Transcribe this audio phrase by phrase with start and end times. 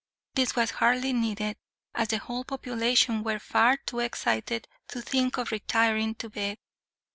[0.33, 1.57] This was hardly needed,
[1.93, 6.57] as the whole population were far too excited to think of retiring to bed.